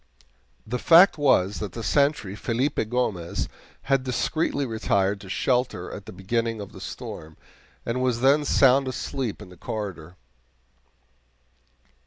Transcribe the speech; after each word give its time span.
The 0.65 0.79
fact 0.79 1.19
was 1.19 1.59
that 1.59 1.73
the 1.73 1.83
sentry, 1.83 2.35
Felipe 2.35 2.89
Gomez, 2.89 3.47
had 3.83 4.03
discreetly 4.03 4.65
retired 4.65 5.21
to 5.21 5.29
shelter 5.29 5.91
at 5.91 6.07
the 6.07 6.11
beginning 6.11 6.59
of 6.59 6.71
the 6.71 6.81
storm, 6.81 7.37
and 7.85 8.01
was 8.01 8.21
then 8.21 8.43
sound 8.43 8.87
asleep 8.87 9.43
in 9.43 9.49
the 9.49 9.57
corridor. 9.57 10.15